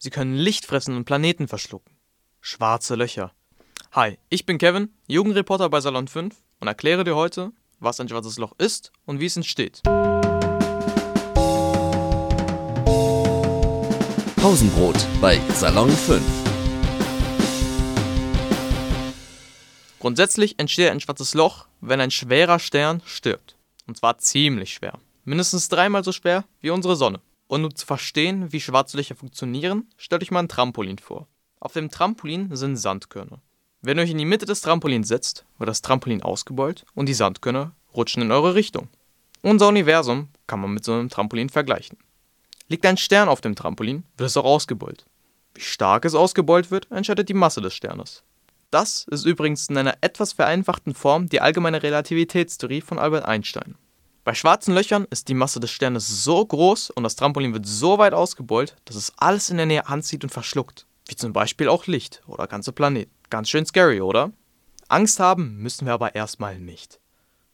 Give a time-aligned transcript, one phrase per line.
[0.00, 1.96] Sie können Licht fressen und Planeten verschlucken.
[2.40, 3.32] Schwarze Löcher.
[3.90, 8.38] Hi, ich bin Kevin, Jugendreporter bei Salon 5 und erkläre dir heute, was ein schwarzes
[8.38, 9.82] Loch ist und wie es entsteht.
[14.36, 16.22] Pausenbrot bei Salon 5.
[19.98, 23.56] Grundsätzlich entsteht ein schwarzes Loch, wenn ein schwerer Stern stirbt.
[23.88, 25.00] Und zwar ziemlich schwer.
[25.24, 27.20] Mindestens dreimal so schwer wie unsere Sonne.
[27.48, 31.26] Und um zu verstehen, wie schwarze Löcher funktionieren, stellt euch mal ein Trampolin vor.
[31.60, 33.40] Auf dem Trampolin sind Sandkörner.
[33.80, 37.14] Wenn ihr euch in die Mitte des Trampolins setzt, wird das Trampolin ausgebeult und die
[37.14, 38.88] Sandkörner rutschen in eure Richtung.
[39.42, 41.96] Unser Universum kann man mit so einem Trampolin vergleichen.
[42.68, 45.06] Liegt ein Stern auf dem Trampolin, wird es auch ausgebeult.
[45.54, 48.24] Wie stark es ausgebeult wird, entscheidet die Masse des Sternes.
[48.70, 53.76] Das ist übrigens in einer etwas vereinfachten Form die allgemeine Relativitätstheorie von Albert Einstein.
[54.28, 57.96] Bei schwarzen Löchern ist die Masse des Sternes so groß und das Trampolin wird so
[57.96, 60.84] weit ausgebeult, dass es alles in der Nähe anzieht und verschluckt.
[61.06, 63.10] Wie zum Beispiel auch Licht oder ganze Planeten.
[63.30, 64.30] Ganz schön scary, oder?
[64.88, 67.00] Angst haben müssen wir aber erstmal nicht.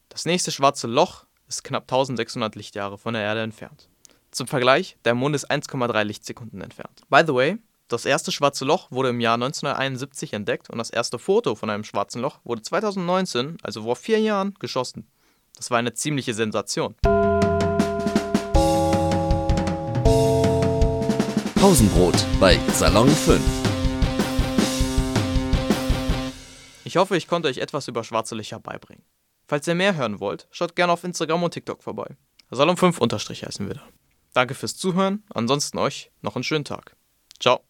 [0.08, 3.88] Das nächste schwarze Loch ist knapp 1600 Lichtjahre von der Erde entfernt.
[4.33, 7.03] Zum Vergleich, der Mond ist 1,3 Lichtsekunden entfernt.
[7.09, 11.20] By the way, das erste schwarze Loch wurde im Jahr 1971 entdeckt und das erste
[11.20, 15.06] Foto von einem schwarzen Loch wurde 2019, also vor vier Jahren, geschossen.
[15.56, 16.94] Das war eine ziemliche Sensation.
[21.55, 23.41] Pausenbrot bei Salon 5.
[26.84, 29.02] Ich hoffe, ich konnte euch etwas über schwarze Löcher beibringen.
[29.47, 32.16] Falls ihr mehr hören wollt, schaut gerne auf Instagram und TikTok vorbei.
[32.50, 33.82] Salon 5 unterstrich heißen wir da.
[34.34, 36.97] Danke fürs Zuhören, ansonsten euch noch einen schönen Tag.
[37.41, 37.64] Ciao.